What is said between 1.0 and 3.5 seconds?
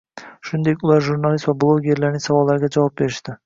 jurnalist va blogerlarning savollariga javob berishdi.